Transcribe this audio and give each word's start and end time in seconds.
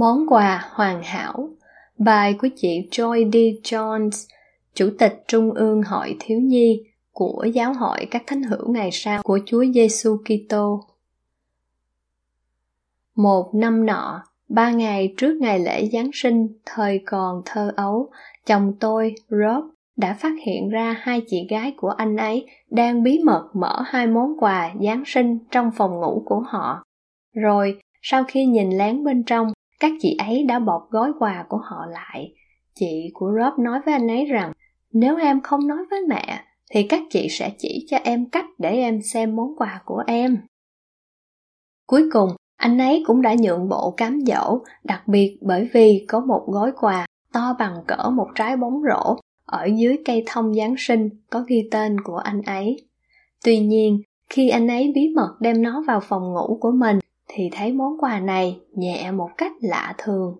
Món 0.00 0.26
quà 0.28 0.68
hoàn 0.70 1.02
hảo 1.02 1.48
Bài 1.98 2.34
của 2.34 2.48
chị 2.56 2.88
Joy 2.90 3.30
D. 3.30 3.36
Jones, 3.64 4.28
Chủ 4.74 4.90
tịch 4.98 5.24
Trung 5.28 5.54
ương 5.54 5.82
Hội 5.82 6.16
Thiếu 6.20 6.40
Nhi 6.40 6.82
của 7.12 7.46
Giáo 7.54 7.74
hội 7.74 8.06
các 8.10 8.22
thánh 8.26 8.42
hữu 8.42 8.72
ngày 8.72 8.90
sau 8.92 9.22
của 9.22 9.38
Chúa 9.46 9.64
Giêsu 9.74 10.16
Kitô. 10.16 10.80
Một 13.16 13.50
năm 13.54 13.86
nọ, 13.86 14.22
ba 14.48 14.70
ngày 14.70 15.14
trước 15.16 15.36
ngày 15.40 15.58
lễ 15.58 15.88
Giáng 15.92 16.10
sinh, 16.12 16.48
thời 16.66 17.02
còn 17.06 17.42
thơ 17.44 17.72
ấu, 17.76 18.10
chồng 18.46 18.72
tôi, 18.80 19.14
Rob, 19.28 19.64
đã 19.96 20.16
phát 20.20 20.32
hiện 20.46 20.68
ra 20.68 20.96
hai 21.00 21.22
chị 21.26 21.46
gái 21.50 21.74
của 21.76 21.90
anh 21.90 22.16
ấy 22.16 22.46
đang 22.70 23.02
bí 23.02 23.18
mật 23.24 23.48
mở 23.54 23.82
hai 23.86 24.06
món 24.06 24.38
quà 24.38 24.74
Giáng 24.80 25.02
sinh 25.06 25.38
trong 25.50 25.70
phòng 25.76 26.00
ngủ 26.00 26.22
của 26.26 26.40
họ. 26.40 26.82
Rồi, 27.34 27.80
sau 28.02 28.24
khi 28.28 28.46
nhìn 28.46 28.70
lén 28.70 29.04
bên 29.04 29.24
trong, 29.24 29.52
các 29.80 29.92
chị 30.00 30.16
ấy 30.18 30.44
đã 30.44 30.58
bọc 30.58 30.90
gói 30.90 31.12
quà 31.18 31.44
của 31.48 31.60
họ 31.64 31.86
lại. 31.86 32.34
Chị 32.74 33.10
của 33.14 33.32
Rob 33.38 33.58
nói 33.58 33.80
với 33.84 33.94
anh 33.94 34.08
ấy 34.08 34.24
rằng, 34.24 34.52
nếu 34.92 35.16
em 35.16 35.40
không 35.40 35.66
nói 35.66 35.78
với 35.90 36.00
mẹ, 36.08 36.44
thì 36.70 36.82
các 36.82 37.00
chị 37.10 37.28
sẽ 37.30 37.52
chỉ 37.58 37.86
cho 37.88 37.96
em 37.96 38.30
cách 38.30 38.46
để 38.58 38.70
em 38.70 39.02
xem 39.02 39.36
món 39.36 39.56
quà 39.56 39.82
của 39.84 40.02
em. 40.06 40.38
Cuối 41.86 42.10
cùng, 42.12 42.30
anh 42.56 42.78
ấy 42.78 43.02
cũng 43.06 43.22
đã 43.22 43.34
nhượng 43.38 43.68
bộ 43.68 43.94
cám 43.96 44.20
dỗ, 44.20 44.58
đặc 44.84 45.08
biệt 45.08 45.38
bởi 45.40 45.68
vì 45.72 46.04
có 46.08 46.20
một 46.20 46.44
gói 46.46 46.72
quà 46.80 47.06
to 47.32 47.56
bằng 47.58 47.74
cỡ 47.86 48.10
một 48.10 48.28
trái 48.34 48.56
bóng 48.56 48.82
rổ 48.82 49.16
ở 49.44 49.68
dưới 49.76 49.96
cây 50.04 50.24
thông 50.26 50.54
Giáng 50.54 50.74
sinh 50.78 51.08
có 51.30 51.44
ghi 51.48 51.68
tên 51.70 52.00
của 52.00 52.16
anh 52.16 52.42
ấy. 52.42 52.76
Tuy 53.44 53.58
nhiên, 53.58 54.00
khi 54.30 54.48
anh 54.48 54.68
ấy 54.68 54.92
bí 54.94 55.08
mật 55.16 55.36
đem 55.40 55.62
nó 55.62 55.82
vào 55.86 56.00
phòng 56.00 56.32
ngủ 56.32 56.58
của 56.60 56.70
mình 56.70 56.98
thì 57.32 57.48
thấy 57.52 57.72
món 57.72 57.98
quà 57.98 58.20
này 58.20 58.60
nhẹ 58.72 59.10
một 59.10 59.30
cách 59.38 59.52
lạ 59.60 59.94
thường. 59.98 60.36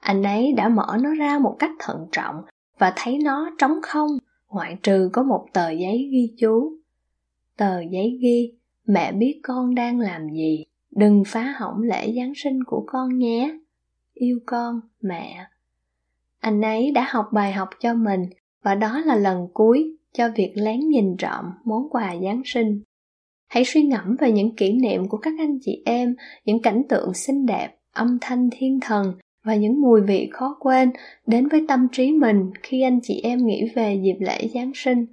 Anh 0.00 0.22
ấy 0.22 0.52
đã 0.52 0.68
mở 0.68 0.96
nó 1.00 1.14
ra 1.14 1.38
một 1.38 1.56
cách 1.58 1.70
thận 1.78 2.06
trọng 2.12 2.42
và 2.78 2.92
thấy 2.96 3.18
nó 3.18 3.50
trống 3.58 3.78
không, 3.82 4.10
ngoại 4.48 4.76
trừ 4.82 5.10
có 5.12 5.22
một 5.22 5.46
tờ 5.52 5.70
giấy 5.70 6.08
ghi 6.12 6.34
chú. 6.38 6.72
Tờ 7.56 7.80
giấy 7.80 8.18
ghi, 8.22 8.52
mẹ 8.86 9.12
biết 9.12 9.40
con 9.42 9.74
đang 9.74 10.00
làm 10.00 10.28
gì, 10.28 10.64
đừng 10.90 11.22
phá 11.26 11.54
hỏng 11.58 11.82
lễ 11.82 12.12
Giáng 12.16 12.32
sinh 12.36 12.64
của 12.64 12.84
con 12.86 13.18
nhé. 13.18 13.58
Yêu 14.14 14.38
con, 14.46 14.80
mẹ. 15.00 15.46
Anh 16.40 16.60
ấy 16.60 16.90
đã 16.90 17.06
học 17.10 17.28
bài 17.32 17.52
học 17.52 17.68
cho 17.80 17.94
mình 17.94 18.22
và 18.62 18.74
đó 18.74 19.00
là 19.04 19.16
lần 19.16 19.48
cuối 19.54 19.96
cho 20.12 20.28
việc 20.36 20.52
lén 20.54 20.88
nhìn 20.88 21.16
trộm 21.16 21.44
món 21.64 21.90
quà 21.90 22.16
Giáng 22.22 22.42
sinh. 22.44 22.82
Hãy 23.56 23.64
suy 23.64 23.82
ngẫm 23.82 24.16
về 24.20 24.32
những 24.32 24.56
kỷ 24.56 24.72
niệm 24.72 25.08
của 25.08 25.16
các 25.18 25.34
anh 25.38 25.58
chị 25.62 25.82
em, 25.84 26.14
những 26.44 26.62
cảnh 26.62 26.82
tượng 26.88 27.14
xinh 27.14 27.46
đẹp, 27.46 27.68
âm 27.92 28.18
thanh 28.20 28.48
thiên 28.52 28.80
thần 28.80 29.12
và 29.44 29.54
những 29.54 29.80
mùi 29.80 30.00
vị 30.00 30.28
khó 30.32 30.56
quên 30.60 30.90
đến 31.26 31.48
với 31.48 31.64
tâm 31.68 31.88
trí 31.92 32.12
mình 32.12 32.50
khi 32.62 32.82
anh 32.82 33.00
chị 33.02 33.20
em 33.22 33.46
nghĩ 33.46 33.68
về 33.74 34.00
dịp 34.04 34.16
lễ 34.20 34.48
Giáng 34.54 34.72
sinh, 34.74 35.06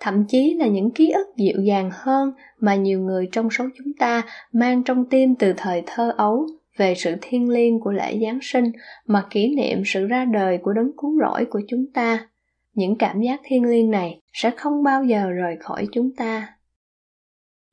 thậm 0.00 0.24
chí 0.28 0.54
là 0.54 0.66
những 0.66 0.90
ký 0.90 1.10
ức 1.10 1.36
dịu 1.36 1.62
dàng 1.62 1.90
hơn 1.92 2.32
mà 2.60 2.74
nhiều 2.74 3.00
người 3.00 3.28
trong 3.32 3.50
số 3.50 3.64
chúng 3.78 3.92
ta 3.98 4.22
mang 4.52 4.82
trong 4.84 5.04
tim 5.04 5.34
từ 5.34 5.54
thời 5.56 5.82
thơ 5.86 6.14
ấu 6.16 6.46
về 6.76 6.94
sự 6.94 7.14
thiêng 7.20 7.50
liêng 7.50 7.80
của 7.80 7.92
lễ 7.92 8.18
Giáng 8.22 8.38
sinh 8.42 8.72
mà 9.06 9.24
kỷ 9.30 9.54
niệm 9.56 9.82
sự 9.84 10.06
ra 10.06 10.24
đời 10.24 10.58
của 10.58 10.72
đấng 10.72 10.90
cứu 10.96 11.18
rỗi 11.20 11.44
của 11.44 11.60
chúng 11.68 11.86
ta. 11.94 12.28
Những 12.74 12.98
cảm 12.98 13.20
giác 13.20 13.40
thiêng 13.44 13.64
liêng 13.64 13.90
này 13.90 14.20
sẽ 14.32 14.50
không 14.50 14.82
bao 14.82 15.04
giờ 15.04 15.30
rời 15.30 15.56
khỏi 15.60 15.86
chúng 15.92 16.10
ta. 16.16 16.48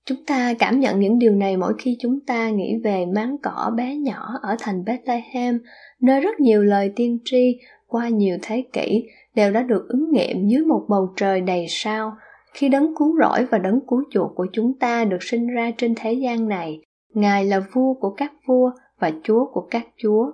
Chúng 0.07 0.25
ta 0.25 0.53
cảm 0.59 0.79
nhận 0.79 0.99
những 0.99 1.19
điều 1.19 1.35
này 1.35 1.57
mỗi 1.57 1.73
khi 1.77 1.97
chúng 1.99 2.19
ta 2.19 2.49
nghĩ 2.49 2.77
về 2.83 3.05
máng 3.05 3.37
cỏ 3.43 3.71
bé 3.77 3.95
nhỏ 3.95 4.39
ở 4.41 4.55
thành 4.59 4.85
Bethlehem, 4.85 5.59
nơi 6.01 6.21
rất 6.21 6.39
nhiều 6.39 6.63
lời 6.63 6.91
tiên 6.95 7.19
tri 7.25 7.59
qua 7.87 8.09
nhiều 8.09 8.37
thế 8.41 8.63
kỷ 8.73 9.07
đều 9.35 9.51
đã 9.51 9.63
được 9.63 9.85
ứng 9.89 10.11
nghiệm 10.11 10.47
dưới 10.47 10.61
một 10.61 10.85
bầu 10.89 11.13
trời 11.15 11.41
đầy 11.41 11.65
sao, 11.69 12.13
khi 12.53 12.69
đấng 12.69 12.95
cứu 12.95 13.17
rỗi 13.19 13.45
và 13.45 13.57
đấng 13.57 13.79
cứu 13.87 14.03
chuộc 14.11 14.35
của 14.35 14.47
chúng 14.53 14.73
ta 14.79 15.05
được 15.05 15.23
sinh 15.23 15.47
ra 15.47 15.71
trên 15.77 15.93
thế 15.95 16.13
gian 16.13 16.47
này. 16.49 16.81
Ngài 17.13 17.45
là 17.45 17.59
vua 17.73 17.93
của 17.93 18.09
các 18.09 18.33
vua 18.45 18.71
và 18.99 19.11
chúa 19.23 19.45
của 19.53 19.67
các 19.71 19.87
chúa. 19.97 20.31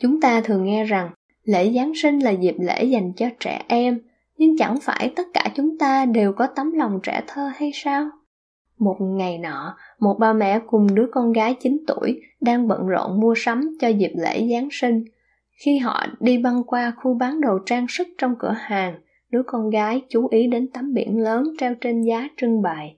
Chúng 0.00 0.20
ta 0.20 0.40
thường 0.40 0.64
nghe 0.64 0.84
rằng 0.84 1.10
lễ 1.44 1.72
Giáng 1.72 1.92
sinh 1.94 2.18
là 2.18 2.30
dịp 2.30 2.54
lễ 2.58 2.84
dành 2.84 3.12
cho 3.16 3.26
trẻ 3.40 3.62
em, 3.68 4.00
nhưng 4.38 4.58
chẳng 4.58 4.80
phải 4.82 5.12
tất 5.16 5.26
cả 5.34 5.50
chúng 5.54 5.78
ta 5.78 6.06
đều 6.06 6.32
có 6.32 6.46
tấm 6.46 6.72
lòng 6.72 7.00
trẻ 7.02 7.22
thơ 7.26 7.50
hay 7.54 7.70
sao? 7.74 8.10
Một 8.80 8.96
ngày 9.00 9.38
nọ, 9.38 9.76
một 9.98 10.16
bà 10.18 10.32
mẹ 10.32 10.60
cùng 10.66 10.94
đứa 10.94 11.06
con 11.12 11.32
gái 11.32 11.56
9 11.60 11.84
tuổi 11.86 12.20
đang 12.40 12.68
bận 12.68 12.86
rộn 12.86 13.20
mua 13.20 13.34
sắm 13.36 13.76
cho 13.80 13.88
dịp 13.88 14.12
lễ 14.16 14.48
Giáng 14.52 14.68
sinh. 14.72 15.04
Khi 15.64 15.78
họ 15.78 16.06
đi 16.20 16.38
băng 16.38 16.64
qua 16.64 16.92
khu 16.96 17.14
bán 17.14 17.40
đồ 17.40 17.58
trang 17.66 17.86
sức 17.88 18.08
trong 18.18 18.34
cửa 18.38 18.54
hàng, 18.58 19.00
đứa 19.30 19.42
con 19.46 19.70
gái 19.70 20.02
chú 20.08 20.28
ý 20.30 20.46
đến 20.46 20.70
tấm 20.74 20.94
biển 20.94 21.18
lớn 21.18 21.44
treo 21.58 21.74
trên 21.80 22.02
giá 22.02 22.28
trưng 22.36 22.62
bày. 22.62 22.96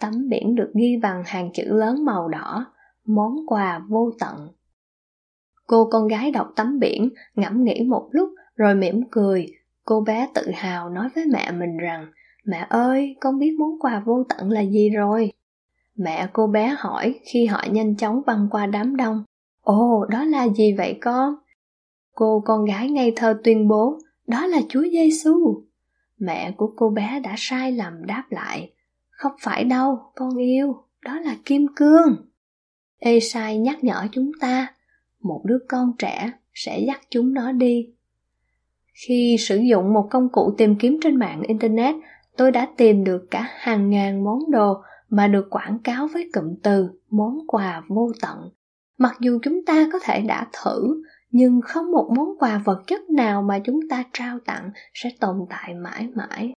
Tấm 0.00 0.28
biển 0.28 0.54
được 0.54 0.70
ghi 0.74 0.96
bằng 1.02 1.22
hàng 1.26 1.50
chữ 1.54 1.64
lớn 1.66 2.04
màu 2.04 2.28
đỏ, 2.28 2.66
món 3.04 3.46
quà 3.46 3.80
vô 3.88 4.10
tận. 4.18 4.48
Cô 5.66 5.88
con 5.90 6.08
gái 6.08 6.30
đọc 6.30 6.52
tấm 6.56 6.78
biển, 6.78 7.08
ngẫm 7.34 7.64
nghĩ 7.64 7.84
một 7.88 8.08
lúc 8.10 8.30
rồi 8.56 8.74
mỉm 8.74 9.00
cười. 9.10 9.46
Cô 9.84 10.00
bé 10.00 10.28
tự 10.34 10.42
hào 10.54 10.90
nói 10.90 11.08
với 11.14 11.24
mẹ 11.26 11.50
mình 11.50 11.76
rằng 11.76 12.06
Mẹ 12.46 12.66
ơi, 12.68 13.16
con 13.20 13.38
biết 13.38 13.56
món 13.58 13.78
quà 13.78 14.02
vô 14.06 14.24
tận 14.28 14.50
là 14.50 14.60
gì 14.60 14.90
rồi? 14.90 15.32
Mẹ 15.96 16.28
cô 16.32 16.46
bé 16.46 16.74
hỏi 16.78 17.20
khi 17.24 17.46
họ 17.46 17.64
nhanh 17.70 17.96
chóng 17.96 18.22
băng 18.26 18.48
qua 18.50 18.66
đám 18.66 18.96
đông. 18.96 19.24
Ồ, 19.60 20.04
đó 20.10 20.24
là 20.24 20.48
gì 20.48 20.72
vậy 20.72 20.98
con? 21.00 21.34
Cô 22.14 22.42
con 22.44 22.64
gái 22.64 22.90
ngây 22.90 23.12
thơ 23.16 23.40
tuyên 23.44 23.68
bố, 23.68 23.98
đó 24.26 24.46
là 24.46 24.60
Chúa 24.68 24.82
Giêsu. 24.92 25.64
Mẹ 26.18 26.52
của 26.56 26.72
cô 26.76 26.90
bé 26.90 27.20
đã 27.24 27.34
sai 27.36 27.72
lầm 27.72 28.06
đáp 28.06 28.24
lại, 28.30 28.72
không 29.10 29.32
phải 29.40 29.64
đâu, 29.64 29.98
con 30.14 30.36
yêu, 30.36 30.76
đó 31.02 31.20
là 31.20 31.36
kim 31.44 31.66
cương. 31.76 32.16
Ê 32.98 33.20
sai 33.20 33.58
nhắc 33.58 33.84
nhở 33.84 34.06
chúng 34.12 34.30
ta, 34.40 34.74
một 35.20 35.40
đứa 35.44 35.58
con 35.68 35.92
trẻ 35.98 36.30
sẽ 36.54 36.80
dắt 36.80 37.00
chúng 37.10 37.34
nó 37.34 37.52
đi. 37.52 37.88
Khi 38.92 39.36
sử 39.38 39.56
dụng 39.56 39.92
một 39.92 40.08
công 40.10 40.28
cụ 40.32 40.54
tìm 40.58 40.76
kiếm 40.76 40.98
trên 41.02 41.16
mạng 41.16 41.42
Internet, 41.48 41.94
tôi 42.36 42.50
đã 42.50 42.68
tìm 42.76 43.04
được 43.04 43.26
cả 43.30 43.48
hàng 43.56 43.90
ngàn 43.90 44.24
món 44.24 44.50
đồ 44.50 44.82
mà 45.08 45.28
được 45.28 45.46
quảng 45.50 45.78
cáo 45.84 46.08
với 46.12 46.30
cụm 46.32 46.54
từ 46.62 46.88
món 47.10 47.38
quà 47.46 47.82
vô 47.88 48.12
tận. 48.22 48.50
Mặc 48.98 49.16
dù 49.20 49.38
chúng 49.42 49.64
ta 49.64 49.88
có 49.92 49.98
thể 50.02 50.20
đã 50.20 50.46
thử, 50.52 51.02
nhưng 51.30 51.60
không 51.64 51.92
một 51.92 52.10
món 52.16 52.28
quà 52.38 52.62
vật 52.64 52.82
chất 52.86 53.10
nào 53.10 53.42
mà 53.42 53.58
chúng 53.58 53.80
ta 53.90 54.04
trao 54.12 54.38
tặng 54.46 54.70
sẽ 54.94 55.10
tồn 55.20 55.36
tại 55.50 55.74
mãi 55.74 56.08
mãi. 56.14 56.52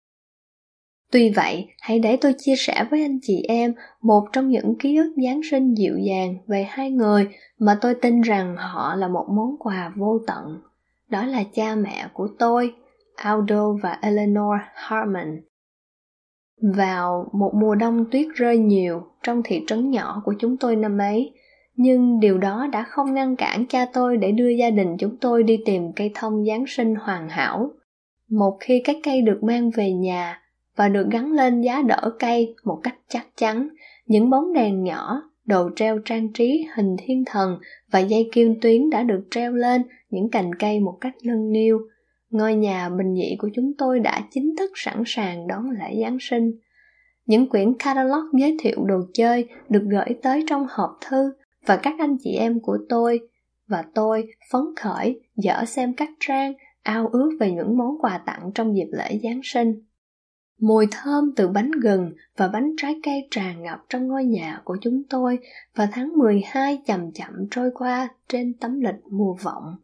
Tuy 1.12 1.30
vậy, 1.30 1.68
hãy 1.82 2.00
để 2.00 2.18
tôi 2.18 2.36
chia 2.38 2.56
sẻ 2.58 2.86
với 2.92 3.02
anh 3.02 3.20
chị 3.22 3.44
em 3.48 3.74
một 4.02 4.28
trong 4.34 4.50
những 4.50 4.78
ký 4.80 4.98
ức 4.98 5.14
Giáng 5.26 5.42
sinh 5.52 5.74
dịu 5.74 5.98
dàng 5.98 6.36
về 6.48 6.66
hai 6.70 6.92
người 6.92 7.28
mà 7.60 7.78
tôi 7.82 7.96
tin 7.96 8.22
rằng 8.22 8.56
họ 8.58 8.96
là 8.96 9.08
một 9.08 9.26
món 9.30 9.58
quà 9.60 9.92
vô 9.96 10.20
tận. 10.28 10.62
Đó 11.10 11.26
là 11.26 11.44
cha 11.54 11.76
mẹ 11.76 12.08
của 12.14 12.28
tôi, 12.40 12.74
Aldo 13.16 13.74
và 13.84 13.98
Eleanor 14.02 14.56
Harmon. 14.74 15.42
Vào 16.62 17.30
một 17.34 17.52
mùa 17.56 17.76
đông 17.76 18.06
tuyết 18.12 18.28
rơi 18.36 18.58
nhiều 18.58 19.02
trong 19.24 19.42
thị 19.46 19.64
trấn 19.68 19.92
nhỏ 19.92 20.22
của 20.26 20.34
chúng 20.40 20.58
tôi 20.58 20.76
năm 20.76 20.98
ấy, 20.98 21.32
nhưng 21.76 22.20
điều 22.20 22.38
đó 22.38 22.68
đã 22.72 22.84
không 22.84 23.14
ngăn 23.14 23.36
cản 23.36 23.66
cha 23.66 23.86
tôi 23.94 24.18
để 24.18 24.32
đưa 24.32 24.50
gia 24.50 24.70
đình 24.70 24.98
chúng 25.00 25.18
tôi 25.18 25.44
đi 25.44 25.58
tìm 25.66 25.92
cây 25.96 26.12
thông 26.16 26.46
Giáng 26.46 26.66
sinh 26.68 26.96
hoàn 26.96 27.30
hảo. 27.30 27.72
Một 28.30 28.58
khi 28.60 28.82
các 28.86 28.96
cây 29.04 29.22
được 29.22 29.44
mang 29.44 29.70
về 29.70 29.92
nhà 29.92 30.42
và 30.76 30.90
được 30.90 31.08
gắn 31.12 31.32
lên 31.32 31.62
giá 31.62 31.82
đỡ 31.82 32.12
cây 32.20 32.56
một 32.64 32.80
cách 32.84 32.96
chắc 33.08 33.28
chắn, 33.36 33.70
những 34.06 34.30
bóng 34.30 34.54
đèn 34.54 34.84
nhỏ, 34.84 35.22
đồ 35.46 35.70
treo 35.76 36.00
trang 36.06 36.34
trí 36.34 36.68
hình 36.76 36.96
thiên 37.00 37.24
thần 37.26 37.60
và 37.92 38.00
dây 38.00 38.30
kim 38.32 38.60
tuyến 38.62 38.90
đã 38.90 39.04
được 39.04 39.24
treo 39.32 39.52
lên 39.52 39.82
những 40.10 40.30
cành 40.30 40.56
cây 40.56 40.80
một 40.80 40.98
cách 41.02 41.14
nâng 41.24 41.52
niu, 41.52 41.80
ngôi 42.30 42.56
nhà 42.56 42.90
bình 42.90 43.16
dị 43.16 43.36
của 43.40 43.50
chúng 43.56 43.72
tôi 43.78 44.00
đã 44.00 44.22
chính 44.32 44.56
thức 44.58 44.72
sẵn 44.76 45.04
sàng 45.06 45.48
đón 45.48 45.70
lễ 45.70 46.02
Giáng 46.02 46.18
sinh. 46.22 46.52
Những 47.26 47.50
quyển 47.50 47.74
catalog 47.80 48.24
giới 48.40 48.58
thiệu 48.60 48.86
đồ 48.86 49.00
chơi 49.14 49.48
được 49.70 49.84
gửi 49.90 50.20
tới 50.22 50.44
trong 50.48 50.68
hộp 50.70 50.98
thư 51.10 51.34
và 51.66 51.78
các 51.78 51.94
anh 52.00 52.18
chị 52.24 52.32
em 52.32 52.60
của 52.60 52.78
tôi 52.90 53.20
và 53.68 53.84
tôi 53.96 54.28
phấn 54.52 54.62
khởi 54.76 55.22
dở 55.36 55.66
xem 55.66 55.94
các 55.94 56.10
trang 56.20 56.54
ao 56.84 57.08
ước 57.08 57.38
về 57.40 57.52
những 57.52 57.78
món 57.78 58.02
quà 58.02 58.18
tặng 58.26 58.52
trong 58.56 58.76
dịp 58.76 58.88
lễ 58.92 59.20
Giáng 59.24 59.42
sinh. 59.44 59.84
Mùi 60.62 60.88
thơm 60.92 61.32
từ 61.36 61.48
bánh 61.48 61.72
gừng 61.72 62.12
và 62.38 62.48
bánh 62.48 62.72
trái 62.78 62.96
cây 63.04 63.28
tràn 63.32 63.64
ngập 63.64 63.80
trong 63.90 64.08
ngôi 64.08 64.26
nhà 64.26 64.62
của 64.64 64.78
chúng 64.82 65.04
tôi 65.10 65.40
và 65.76 65.90
tháng 65.92 66.18
12 66.18 66.82
chậm 66.86 67.12
chậm 67.12 67.32
trôi 67.52 67.72
qua 67.74 68.10
trên 68.28 68.54
tấm 68.54 68.80
lịch 68.80 69.04
mùa 69.12 69.36
vọng. 69.44 69.76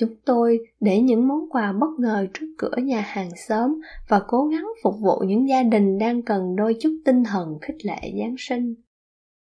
Chúng 0.00 0.14
tôi 0.24 0.58
để 0.80 1.00
những 1.00 1.28
món 1.28 1.50
quà 1.50 1.72
bất 1.72 1.90
ngờ 1.98 2.26
trước 2.34 2.46
cửa 2.58 2.76
nhà 2.82 3.00
hàng 3.00 3.30
xóm 3.48 3.80
và 4.08 4.20
cố 4.28 4.46
gắng 4.46 4.66
phục 4.82 4.94
vụ 5.00 5.18
những 5.26 5.48
gia 5.48 5.62
đình 5.62 5.98
đang 5.98 6.22
cần 6.22 6.56
đôi 6.56 6.76
chút 6.80 6.90
tinh 7.04 7.24
thần 7.24 7.58
khích 7.60 7.84
lệ 7.84 8.12
Giáng 8.20 8.34
sinh. 8.38 8.74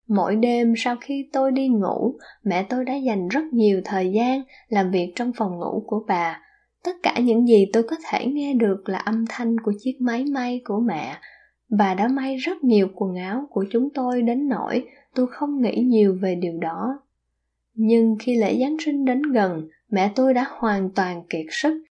Mỗi 0.08 0.36
đêm 0.36 0.74
sau 0.76 0.96
khi 1.00 1.28
tôi 1.32 1.52
đi 1.52 1.68
ngủ, 1.68 2.14
mẹ 2.44 2.66
tôi 2.68 2.84
đã 2.84 2.94
dành 2.94 3.28
rất 3.28 3.44
nhiều 3.52 3.80
thời 3.84 4.12
gian 4.12 4.42
làm 4.68 4.90
việc 4.90 5.12
trong 5.16 5.32
phòng 5.36 5.58
ngủ 5.58 5.84
của 5.86 6.04
bà. 6.08 6.40
Tất 6.84 6.96
cả 7.02 7.18
những 7.22 7.48
gì 7.48 7.66
tôi 7.72 7.82
có 7.82 7.96
thể 8.10 8.26
nghe 8.26 8.54
được 8.54 8.88
là 8.88 8.98
âm 8.98 9.24
thanh 9.28 9.60
của 9.60 9.72
chiếc 9.80 10.00
máy 10.00 10.24
may 10.24 10.60
của 10.64 10.80
mẹ. 10.80 11.16
Bà 11.78 11.94
đã 11.94 12.08
may 12.08 12.36
rất 12.36 12.64
nhiều 12.64 12.88
quần 12.94 13.14
áo 13.14 13.46
của 13.50 13.64
chúng 13.70 13.88
tôi 13.94 14.22
đến 14.22 14.48
nỗi 14.48 14.84
tôi 15.14 15.26
không 15.30 15.62
nghĩ 15.62 15.82
nhiều 15.86 16.18
về 16.22 16.34
điều 16.34 16.58
đó. 16.58 17.00
Nhưng 17.74 18.16
khi 18.20 18.36
lễ 18.36 18.58
Giáng 18.60 18.76
sinh 18.84 19.04
đến 19.04 19.22
gần, 19.22 19.68
mẹ 19.92 20.12
tôi 20.14 20.34
đã 20.34 20.46
hoàn 20.58 20.90
toàn 20.90 21.22
kiệt 21.30 21.46
sức. 21.50 21.84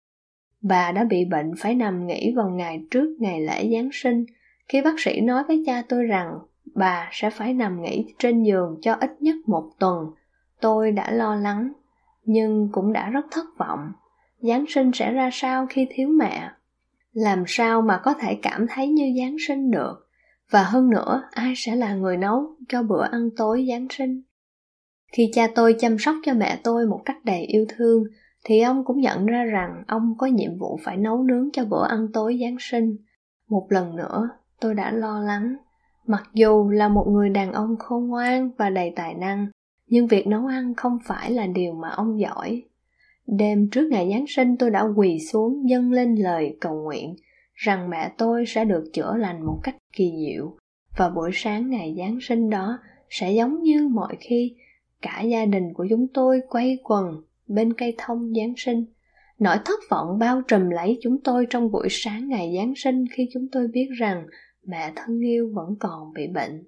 Bà 0.63 0.93
đã 0.93 1.05
bị 1.05 1.25
bệnh 1.25 1.53
phải 1.59 1.75
nằm 1.75 2.07
nghỉ 2.07 2.33
vào 2.37 2.51
ngày 2.51 2.85
trước 2.91 3.17
ngày 3.21 3.41
lễ 3.41 3.71
Giáng 3.73 3.89
sinh. 3.93 4.25
Khi 4.69 4.83
bác 4.83 5.01
sĩ 5.01 5.21
nói 5.21 5.45
với 5.49 5.63
cha 5.67 5.83
tôi 5.89 6.05
rằng 6.05 6.39
bà 6.75 7.09
sẽ 7.13 7.31
phải 7.31 7.55
nằm 7.55 7.83
nghỉ 7.83 8.15
trên 8.19 8.43
giường 8.43 8.79
cho 8.83 8.95
ít 9.01 9.23
nhất 9.23 9.37
một 9.47 9.71
tuần, 9.79 10.07
tôi 10.61 10.93
đã 10.93 11.11
lo 11.11 11.35
lắng, 11.35 11.73
nhưng 12.25 12.69
cũng 12.73 12.93
đã 12.93 13.11
rất 13.11 13.27
thất 13.31 13.47
vọng. 13.59 13.93
Giáng 14.39 14.65
sinh 14.69 14.91
sẽ 14.95 15.13
ra 15.13 15.31
sao 15.33 15.67
khi 15.71 15.87
thiếu 15.91 16.09
mẹ? 16.09 16.51
Làm 17.13 17.45
sao 17.47 17.83
mà 17.83 18.01
có 18.05 18.15
thể 18.15 18.39
cảm 18.43 18.67
thấy 18.71 18.89
như 18.89 19.15
Giáng 19.19 19.37
sinh 19.47 19.71
được? 19.71 20.09
Và 20.51 20.63
hơn 20.63 20.91
nữa, 20.91 21.23
ai 21.31 21.53
sẽ 21.57 21.77
là 21.77 21.95
người 21.95 22.17
nấu 22.17 22.57
cho 22.69 22.83
bữa 22.83 23.03
ăn 23.03 23.29
tối 23.37 23.67
Giáng 23.69 23.87
sinh? 23.91 24.23
Khi 25.13 25.31
cha 25.33 25.47
tôi 25.55 25.77
chăm 25.79 25.99
sóc 25.99 26.15
cho 26.25 26.35
mẹ 26.35 26.59
tôi 26.65 26.87
một 26.87 27.01
cách 27.05 27.25
đầy 27.25 27.41
yêu 27.41 27.67
thương, 27.69 28.05
thì 28.45 28.61
ông 28.61 28.85
cũng 28.85 29.01
nhận 29.01 29.27
ra 29.27 29.45
rằng 29.45 29.83
ông 29.87 30.15
có 30.19 30.27
nhiệm 30.27 30.59
vụ 30.59 30.79
phải 30.83 30.97
nấu 30.97 31.23
nướng 31.23 31.49
cho 31.53 31.65
bữa 31.65 31.87
ăn 31.89 32.09
tối 32.13 32.39
Giáng 32.41 32.57
sinh. 32.61 32.97
Một 33.49 33.67
lần 33.69 33.97
nữa, 33.97 34.29
tôi 34.61 34.75
đã 34.75 34.93
lo 34.93 35.21
lắng. 35.21 35.57
Mặc 36.07 36.23
dù 36.35 36.71
là 36.71 36.89
một 36.89 37.07
người 37.09 37.29
đàn 37.29 37.53
ông 37.53 37.77
khôn 37.79 38.07
ngoan 38.07 38.51
và 38.59 38.71
đầy 38.71 38.93
tài 38.97 39.15
năng, 39.15 39.47
nhưng 39.87 40.07
việc 40.07 40.27
nấu 40.27 40.47
ăn 40.47 40.75
không 40.75 40.99
phải 41.05 41.31
là 41.31 41.47
điều 41.47 41.73
mà 41.73 41.89
ông 41.89 42.21
giỏi. 42.21 42.63
Đêm 43.27 43.69
trước 43.71 43.89
ngày 43.91 44.11
Giáng 44.11 44.25
sinh 44.29 44.57
tôi 44.57 44.71
đã 44.71 44.83
quỳ 44.97 45.19
xuống 45.33 45.69
dâng 45.69 45.93
lên 45.93 46.15
lời 46.15 46.57
cầu 46.61 46.83
nguyện 46.83 47.17
rằng 47.55 47.91
mẹ 47.91 48.13
tôi 48.19 48.45
sẽ 48.47 48.65
được 48.65 48.85
chữa 48.93 49.17
lành 49.17 49.47
một 49.47 49.61
cách 49.63 49.77
kỳ 49.93 50.13
diệu 50.17 50.57
và 50.97 51.09
buổi 51.09 51.31
sáng 51.35 51.71
ngày 51.71 51.95
Giáng 51.99 52.19
sinh 52.21 52.51
đó 52.51 52.79
sẽ 53.11 53.33
giống 53.33 53.63
như 53.63 53.89
mọi 53.89 54.17
khi 54.21 54.55
cả 55.03 55.21
gia 55.21 55.45
đình 55.45 55.75
của 55.75 55.87
chúng 55.91 56.07
tôi 56.15 56.41
quay 56.49 56.79
quần 56.85 57.23
bên 57.49 57.73
cây 57.73 57.95
thông 57.99 58.35
Giáng 58.35 58.55
sinh. 58.57 58.85
Nỗi 59.39 59.57
thất 59.65 59.81
vọng 59.91 60.19
bao 60.19 60.43
trùm 60.49 60.71
lấy 60.71 60.99
chúng 61.03 61.21
tôi 61.25 61.47
trong 61.51 61.71
buổi 61.71 61.89
sáng 61.91 62.29
ngày 62.29 62.55
Giáng 62.57 62.73
sinh 62.77 63.05
khi 63.13 63.29
chúng 63.33 63.47
tôi 63.53 63.69
biết 63.69 63.89
rằng 63.99 64.27
mẹ 64.67 64.93
thân 64.97 65.21
yêu 65.21 65.51
vẫn 65.55 65.77
còn 65.81 66.13
bị 66.13 66.27
bệnh. 66.27 66.65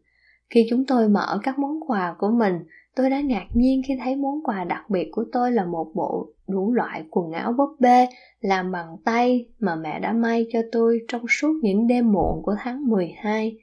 Khi 0.50 0.66
chúng 0.70 0.86
tôi 0.86 1.08
mở 1.08 1.40
các 1.42 1.58
món 1.58 1.80
quà 1.86 2.14
của 2.18 2.30
mình, 2.30 2.54
tôi 2.96 3.10
đã 3.10 3.20
ngạc 3.20 3.46
nhiên 3.54 3.82
khi 3.86 3.94
thấy 4.04 4.16
món 4.16 4.44
quà 4.44 4.64
đặc 4.64 4.90
biệt 4.90 5.08
của 5.12 5.24
tôi 5.32 5.52
là 5.52 5.64
một 5.64 5.92
bộ 5.94 6.28
đủ 6.48 6.72
loại 6.72 7.04
quần 7.10 7.32
áo 7.32 7.52
búp 7.52 7.76
bê 7.80 8.08
làm 8.40 8.72
bằng 8.72 8.96
tay 9.04 9.46
mà 9.58 9.74
mẹ 9.74 10.00
đã 10.00 10.12
may 10.12 10.46
cho 10.52 10.60
tôi 10.72 11.00
trong 11.08 11.24
suốt 11.28 11.52
những 11.62 11.86
đêm 11.86 12.12
muộn 12.12 12.42
của 12.42 12.54
tháng 12.58 12.88
12. 12.88 13.56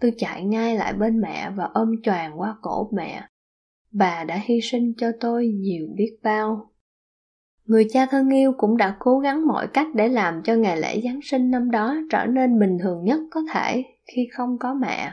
Tôi 0.00 0.12
chạy 0.16 0.44
ngay 0.44 0.76
lại 0.76 0.92
bên 0.92 1.20
mẹ 1.20 1.50
và 1.56 1.70
ôm 1.74 2.02
choàng 2.02 2.40
qua 2.40 2.56
cổ 2.62 2.88
mẹ. 2.92 3.22
Bà 3.92 4.24
đã 4.24 4.40
hy 4.44 4.60
sinh 4.62 4.92
cho 4.96 5.12
tôi 5.20 5.46
nhiều 5.46 5.86
biết 5.96 6.18
bao. 6.22 6.70
Người 7.64 7.86
cha 7.92 8.06
thân 8.06 8.28
yêu 8.28 8.52
cũng 8.58 8.76
đã 8.76 8.96
cố 8.98 9.18
gắng 9.18 9.46
mọi 9.46 9.66
cách 9.66 9.86
để 9.94 10.08
làm 10.08 10.42
cho 10.44 10.54
ngày 10.54 10.76
lễ 10.76 11.00
Giáng 11.04 11.20
sinh 11.22 11.50
năm 11.50 11.70
đó 11.70 11.96
trở 12.10 12.26
nên 12.26 12.58
bình 12.58 12.78
thường 12.82 13.04
nhất 13.04 13.20
có 13.30 13.40
thể 13.54 13.84
khi 14.12 14.28
không 14.32 14.58
có 14.58 14.74
mẹ, 14.74 15.12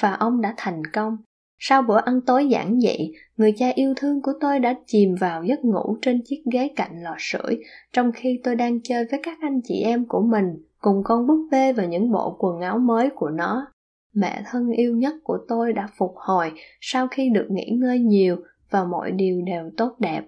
và 0.00 0.12
ông 0.12 0.40
đã 0.40 0.54
thành 0.56 0.82
công. 0.92 1.16
Sau 1.58 1.82
bữa 1.82 2.00
ăn 2.04 2.20
tối 2.26 2.46
giản 2.46 2.80
dị, 2.80 3.12
người 3.36 3.52
cha 3.56 3.68
yêu 3.74 3.94
thương 3.96 4.22
của 4.22 4.32
tôi 4.40 4.58
đã 4.58 4.74
chìm 4.86 5.14
vào 5.20 5.44
giấc 5.44 5.64
ngủ 5.64 5.96
trên 6.02 6.22
chiếc 6.24 6.42
ghế 6.52 6.70
cạnh 6.76 7.02
lò 7.02 7.14
sưởi, 7.18 7.58
trong 7.92 8.12
khi 8.14 8.40
tôi 8.44 8.54
đang 8.54 8.80
chơi 8.82 9.04
với 9.10 9.20
các 9.22 9.38
anh 9.40 9.60
chị 9.64 9.82
em 9.84 10.04
của 10.08 10.22
mình, 10.22 10.44
cùng 10.78 11.02
con 11.04 11.26
búp 11.26 11.48
bê 11.50 11.72
và 11.72 11.84
những 11.84 12.12
bộ 12.12 12.36
quần 12.38 12.60
áo 12.60 12.78
mới 12.78 13.10
của 13.14 13.30
nó. 13.30 13.66
Mẹ 14.14 14.42
thân 14.46 14.70
yêu 14.70 14.96
nhất 14.96 15.14
của 15.24 15.38
tôi 15.48 15.72
đã 15.72 15.88
phục 15.96 16.14
hồi 16.16 16.52
sau 16.80 17.08
khi 17.08 17.30
được 17.30 17.46
nghỉ 17.50 17.70
ngơi 17.80 17.98
nhiều 17.98 18.36
và 18.70 18.84
mọi 18.84 19.10
điều 19.10 19.42
đều 19.42 19.70
tốt 19.76 19.96
đẹp. 19.98 20.24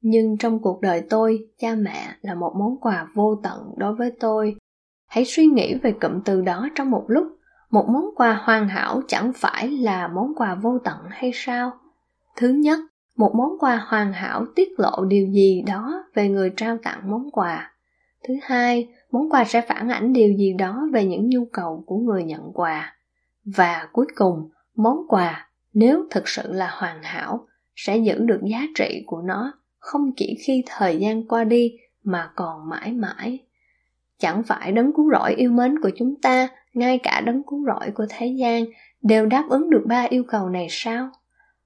Nhưng 0.00 0.36
trong 0.38 0.62
cuộc 0.62 0.80
đời 0.80 1.02
tôi, 1.10 1.38
cha 1.58 1.74
mẹ 1.74 2.14
là 2.20 2.34
một 2.34 2.52
món 2.58 2.80
quà 2.80 3.08
vô 3.14 3.40
tận 3.42 3.74
đối 3.76 3.94
với 3.94 4.12
tôi. 4.20 4.56
Hãy 5.06 5.24
suy 5.24 5.46
nghĩ 5.46 5.74
về 5.74 5.92
cụm 6.00 6.20
từ 6.24 6.40
đó 6.40 6.68
trong 6.74 6.90
một 6.90 7.04
lúc 7.08 7.26
một 7.72 7.88
món 7.88 8.04
quà 8.16 8.40
hoàn 8.42 8.68
hảo 8.68 9.02
chẳng 9.08 9.32
phải 9.34 9.70
là 9.70 10.08
món 10.08 10.34
quà 10.36 10.54
vô 10.54 10.78
tận 10.84 10.98
hay 11.10 11.30
sao 11.34 11.72
thứ 12.36 12.48
nhất 12.48 12.78
một 13.16 13.32
món 13.34 13.58
quà 13.60 13.76
hoàn 13.86 14.12
hảo 14.12 14.46
tiết 14.54 14.68
lộ 14.76 15.04
điều 15.04 15.26
gì 15.26 15.62
đó 15.66 16.04
về 16.14 16.28
người 16.28 16.52
trao 16.56 16.78
tặng 16.82 17.00
món 17.10 17.30
quà 17.30 17.72
thứ 18.28 18.34
hai 18.42 18.88
món 19.12 19.30
quà 19.30 19.44
sẽ 19.44 19.60
phản 19.60 19.88
ảnh 19.88 20.12
điều 20.12 20.32
gì 20.32 20.52
đó 20.58 20.88
về 20.92 21.04
những 21.04 21.28
nhu 21.28 21.44
cầu 21.52 21.84
của 21.86 21.96
người 21.96 22.24
nhận 22.24 22.52
quà. 22.54 22.96
Và 23.44 23.88
cuối 23.92 24.06
cùng, 24.14 24.50
món 24.76 24.96
quà, 25.08 25.48
nếu 25.72 26.04
thực 26.10 26.28
sự 26.28 26.52
là 26.52 26.70
hoàn 26.72 27.02
hảo, 27.02 27.46
sẽ 27.76 27.96
giữ 27.96 28.18
được 28.18 28.40
giá 28.44 28.62
trị 28.74 29.02
của 29.06 29.22
nó 29.22 29.52
không 29.78 30.10
chỉ 30.16 30.38
khi 30.46 30.62
thời 30.66 30.96
gian 30.96 31.28
qua 31.28 31.44
đi 31.44 31.72
mà 32.04 32.30
còn 32.36 32.68
mãi 32.68 32.92
mãi. 32.92 33.38
Chẳng 34.18 34.42
phải 34.42 34.72
đấng 34.72 34.92
cứu 34.96 35.10
rỗi 35.12 35.34
yêu 35.34 35.50
mến 35.50 35.80
của 35.82 35.90
chúng 35.96 36.14
ta, 36.22 36.48
ngay 36.74 36.98
cả 37.02 37.20
đấng 37.26 37.42
cứu 37.42 37.64
rỗi 37.66 37.90
của 37.94 38.06
thế 38.08 38.26
gian, 38.26 38.64
đều 39.02 39.26
đáp 39.26 39.44
ứng 39.48 39.70
được 39.70 39.82
ba 39.86 40.06
yêu 40.10 40.24
cầu 40.28 40.48
này 40.48 40.66
sao? 40.70 41.10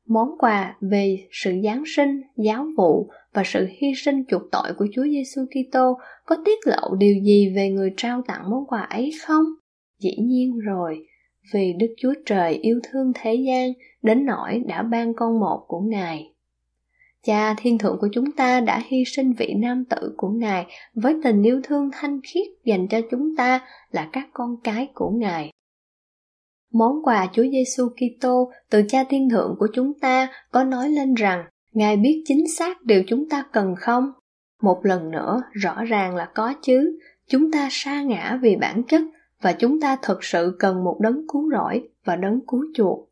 Món 0.08 0.38
quà 0.38 0.76
về 0.80 1.28
sự 1.30 1.54
giáng 1.64 1.82
sinh, 1.96 2.22
giáo 2.36 2.66
vụ 2.76 3.10
và 3.36 3.42
sự 3.44 3.66
hy 3.78 3.92
sinh 3.96 4.24
chuộc 4.28 4.42
tội 4.52 4.72
của 4.78 4.86
Chúa 4.92 5.04
Giêsu 5.04 5.42
Kitô 5.46 5.98
có 6.24 6.36
tiết 6.44 6.58
lộ 6.66 6.94
điều 6.98 7.14
gì 7.22 7.52
về 7.56 7.70
người 7.70 7.94
trao 7.96 8.22
tặng 8.26 8.50
món 8.50 8.66
quà 8.66 8.80
ấy 8.80 9.12
không? 9.26 9.44
Dĩ 9.98 10.16
nhiên 10.18 10.58
rồi, 10.58 11.06
vì 11.52 11.72
Đức 11.78 11.94
Chúa 11.96 12.14
Trời 12.26 12.54
yêu 12.54 12.80
thương 12.84 13.12
thế 13.14 13.34
gian 13.34 13.72
đến 14.02 14.26
nỗi 14.26 14.62
đã 14.66 14.82
ban 14.82 15.14
con 15.14 15.40
một 15.40 15.64
của 15.68 15.80
Ngài. 15.80 16.32
Cha 17.22 17.54
thiên 17.58 17.78
thượng 17.78 17.98
của 18.00 18.08
chúng 18.12 18.32
ta 18.32 18.60
đã 18.60 18.82
hy 18.86 19.04
sinh 19.06 19.32
vị 19.32 19.54
nam 19.58 19.84
tử 19.84 20.14
của 20.16 20.28
Ngài 20.28 20.66
với 20.94 21.14
tình 21.24 21.42
yêu 21.42 21.60
thương 21.64 21.90
thanh 21.92 22.20
khiết 22.22 22.46
dành 22.64 22.88
cho 22.88 23.00
chúng 23.10 23.36
ta 23.36 23.60
là 23.90 24.08
các 24.12 24.28
con 24.32 24.56
cái 24.64 24.88
của 24.94 25.10
Ngài. 25.10 25.50
Món 26.72 26.92
quà 27.04 27.28
Chúa 27.32 27.44
Giêsu 27.52 27.88
Kitô 27.88 28.50
từ 28.70 28.82
Cha 28.88 29.04
thiên 29.08 29.30
thượng 29.30 29.56
của 29.58 29.68
chúng 29.74 29.92
ta 30.00 30.28
có 30.52 30.64
nói 30.64 30.88
lên 30.88 31.14
rằng 31.14 31.44
Ngài 31.76 31.96
biết 31.96 32.22
chính 32.24 32.48
xác 32.48 32.82
điều 32.82 33.02
chúng 33.06 33.28
ta 33.28 33.44
cần 33.52 33.74
không? 33.78 34.12
Một 34.62 34.80
lần 34.84 35.10
nữa, 35.10 35.42
rõ 35.52 35.84
ràng 35.84 36.16
là 36.16 36.28
có 36.34 36.54
chứ. 36.62 36.98
Chúng 37.28 37.52
ta 37.52 37.68
sa 37.70 38.02
ngã 38.02 38.38
vì 38.42 38.56
bản 38.56 38.82
chất 38.88 39.02
và 39.42 39.52
chúng 39.52 39.80
ta 39.80 39.96
thực 40.02 40.24
sự 40.24 40.56
cần 40.58 40.84
một 40.84 40.98
đấng 41.00 41.28
cứu 41.28 41.50
rỗi 41.50 41.88
và 42.04 42.16
đấng 42.16 42.40
cứu 42.46 42.64
chuộc. 42.74 43.08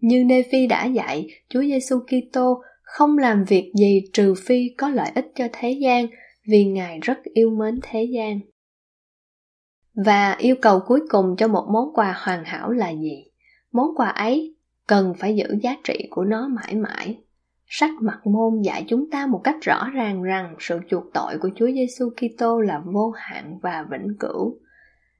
Như 0.00 0.24
Nephi 0.24 0.66
đã 0.66 0.84
dạy, 0.84 1.26
Chúa 1.48 1.60
Giêsu 1.62 1.98
Kitô 2.00 2.62
không 2.82 3.18
làm 3.18 3.44
việc 3.44 3.72
gì 3.78 4.00
trừ 4.12 4.34
phi 4.34 4.68
có 4.78 4.88
lợi 4.88 5.10
ích 5.14 5.26
cho 5.34 5.48
thế 5.52 5.70
gian 5.70 6.06
vì 6.48 6.64
ngài 6.64 6.98
rất 7.02 7.18
yêu 7.34 7.50
mến 7.50 7.78
thế 7.82 8.04
gian 8.04 8.40
và 9.94 10.36
yêu 10.38 10.56
cầu 10.62 10.80
cuối 10.86 11.00
cùng 11.08 11.36
cho 11.38 11.48
một 11.48 11.66
món 11.72 11.94
quà 11.94 12.14
hoàn 12.18 12.44
hảo 12.44 12.70
là 12.70 12.90
gì 12.90 13.24
món 13.72 13.86
quà 13.96 14.08
ấy 14.08 14.56
cần 14.86 15.14
phải 15.18 15.36
giữ 15.36 15.46
giá 15.62 15.76
trị 15.84 16.06
của 16.10 16.24
nó 16.24 16.48
mãi 16.48 16.74
mãi 16.74 17.18
sách 17.66 17.90
mặt 18.00 18.20
môn 18.24 18.62
dạy 18.62 18.84
chúng 18.88 19.10
ta 19.10 19.26
một 19.26 19.40
cách 19.44 19.56
rõ 19.62 19.90
ràng 19.94 20.22
rằng 20.22 20.54
sự 20.58 20.80
chuộc 20.88 21.04
tội 21.14 21.38
của 21.40 21.50
Chúa 21.56 21.66
Giêsu 21.66 22.10
Kitô 22.10 22.60
là 22.60 22.82
vô 22.84 23.10
hạn 23.10 23.58
và 23.62 23.86
vĩnh 23.90 24.14
cửu. 24.20 24.58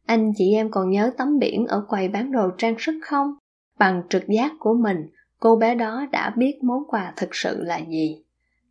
Anh 0.07 0.33
chị 0.37 0.53
em 0.55 0.71
còn 0.71 0.91
nhớ 0.91 1.13
tấm 1.19 1.39
biển 1.39 1.67
ở 1.67 1.85
quầy 1.89 2.09
bán 2.09 2.33
đồ 2.33 2.51
trang 2.59 2.75
sức 2.79 3.01
không? 3.03 3.35
Bằng 3.79 4.03
trực 4.09 4.29
giác 4.29 4.53
của 4.59 4.75
mình, 4.75 5.07
cô 5.41 5.57
bé 5.57 5.75
đó 5.75 6.07
đã 6.13 6.33
biết 6.37 6.59
món 6.63 6.83
quà 6.89 7.13
thực 7.17 7.35
sự 7.35 7.63
là 7.63 7.81
gì 7.89 8.23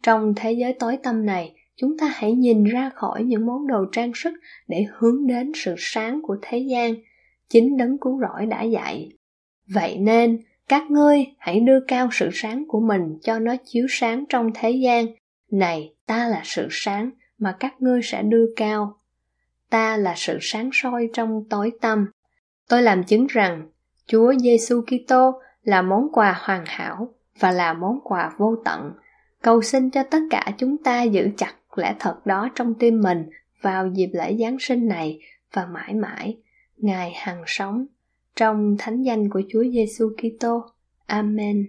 trong 0.06 0.34
thế 0.36 0.52
giới 0.52 0.74
tối 0.74 0.98
tâm 1.04 1.26
này 1.26 1.54
chúng 1.76 1.98
ta 1.98 2.08
hãy 2.14 2.34
nhìn 2.34 2.64
ra 2.64 2.90
khỏi 2.96 3.24
những 3.24 3.46
món 3.46 3.68
đồ 3.68 3.86
trang 3.92 4.12
sức 4.16 4.34
để 4.68 4.86
hướng 4.98 5.28
đến 5.28 5.52
sự 5.56 5.76
sáng 5.78 6.22
của 6.24 6.38
thế 6.42 6.58
gian 6.58 6.94
chính 7.50 7.78
đấng 7.78 7.98
cứu 7.98 8.20
rỗi 8.22 8.46
đã 8.46 8.64
dạy 8.64 9.10
vậy 9.74 9.98
nên 9.98 10.40
các 10.68 10.92
ngươi 10.92 11.26
hãy 11.38 11.60
đưa 11.60 11.80
cao 11.88 12.10
sự 12.12 12.30
sáng 12.34 12.64
của 12.68 12.80
mình 12.80 13.18
cho 13.22 13.40
nó 13.40 13.56
chiếu 13.66 13.86
sáng 13.90 14.24
trong 14.30 14.52
thế 14.56 14.72
gian. 14.72 15.06
Này, 15.52 15.94
ta 16.06 16.28
là 16.28 16.42
sự 16.44 16.68
sáng 16.72 17.10
mà 17.38 17.56
các 17.60 17.82
ngươi 17.82 18.02
sẽ 18.04 18.24
đưa 18.24 18.46
cao. 18.56 18.98
Ta 19.70 19.98
là 19.98 20.14
sự 20.18 20.38
sáng 20.42 20.70
soi 20.74 21.10
trong 21.14 21.44
tối 21.50 21.72
tâm 21.82 22.06
tôi 22.70 22.82
làm 22.82 23.04
chứng 23.04 23.28
rằng, 23.28 23.70
chúa 24.06 24.34
giêsu 24.34 24.82
kitô 24.82 25.42
là 25.64 25.82
món 25.82 26.08
quà 26.12 26.36
hoàn 26.40 26.64
hảo 26.66 27.14
và 27.40 27.52
là 27.52 27.74
món 27.74 28.00
quà 28.04 28.32
vô 28.38 28.56
tận. 28.66 28.92
Cầu 29.42 29.62
xin 29.62 29.90
cho 29.90 30.04
tất 30.04 30.20
cả 30.30 30.52
chúng 30.58 30.78
ta 30.78 31.04
giữ 31.04 31.30
chặt 31.38 31.54
lẽ 31.76 31.96
thật 32.00 32.26
đó 32.26 32.50
trong 32.56 32.74
tim 32.74 33.02
mình 33.02 33.30
vào 33.62 33.88
dịp 33.88 34.10
lễ 34.14 34.38
giáng 34.40 34.58
sinh 34.60 34.88
này 34.88 35.20
và 35.54 35.66
mãi 35.66 35.94
mãi. 35.94 36.38
Ngài 36.78 37.12
hằng 37.16 37.44
sống 37.46 37.86
trong 38.36 38.76
thánh 38.80 39.04
danh 39.04 39.30
của 39.30 39.42
Chúa 39.50 39.64
Giêsu 39.64 40.10
Kitô. 40.18 40.64
Amen. 41.06 41.66